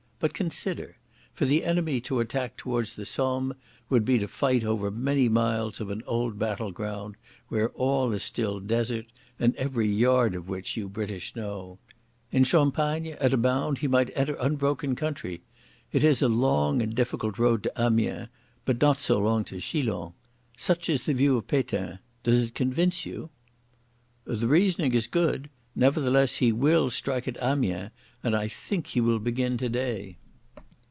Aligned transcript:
"But 0.23 0.35
consider. 0.35 0.97
For 1.33 1.45
the 1.45 1.63
enemy 1.65 1.99
to 2.01 2.19
attack 2.19 2.55
towards 2.55 2.95
the 2.95 3.07
Somme 3.07 3.55
would 3.89 4.05
be 4.05 4.19
to 4.19 4.27
fight 4.27 4.63
over 4.63 4.91
many 4.91 5.27
miles 5.27 5.81
of 5.81 5.89
an 5.89 6.03
old 6.05 6.37
battle 6.37 6.69
ground 6.71 7.15
where 7.47 7.69
all 7.71 8.11
is 8.11 8.21
still 8.21 8.59
desert 8.59 9.07
and 9.39 9.55
every 9.55 9.87
yard 9.87 10.35
of 10.35 10.47
which 10.47 10.77
you 10.77 10.87
British 10.87 11.35
know. 11.35 11.79
In 12.29 12.43
Champagne 12.43 13.07
at 13.19 13.33
a 13.33 13.37
bound 13.37 13.79
he 13.79 13.87
might 13.87 14.11
enter 14.13 14.35
unbroken 14.35 14.95
country. 14.95 15.41
It 15.91 16.03
is 16.03 16.21
a 16.21 16.27
long 16.27 16.83
and 16.83 16.93
difficult 16.93 17.39
road 17.39 17.63
to 17.63 17.71
Amiens, 17.75 18.29
but 18.63 18.79
not 18.79 18.97
so 18.99 19.17
long 19.17 19.43
to 19.45 19.59
Chilons. 19.59 20.13
Such 20.55 20.87
is 20.87 21.07
the 21.07 21.15
view 21.15 21.35
of 21.35 21.47
Pétain. 21.47 21.97
Does 22.21 22.43
it 22.43 22.53
convince 22.53 23.07
you?" 23.07 23.31
"The 24.25 24.47
reasoning 24.47 24.93
is 24.93 25.07
good. 25.07 25.49
Nevertheless 25.73 26.35
he 26.35 26.51
will 26.51 26.89
strike 26.89 27.29
at 27.29 27.41
Amiens, 27.41 27.91
and 28.23 28.35
I 28.35 28.49
think 28.49 28.87
he 28.87 28.99
will 28.99 29.19
begin 29.19 29.57
today." 29.57 30.17